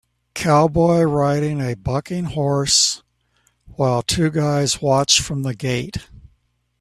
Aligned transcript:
Cowboy 0.33 1.03
riding 1.03 1.61
a 1.61 1.75
bucking 1.75 2.23
horse, 2.23 3.03
while 3.67 4.01
two 4.01 4.31
guys 4.31 4.81
watch 4.81 5.21
from 5.21 5.43
the 5.43 5.53
gate. 5.53 5.99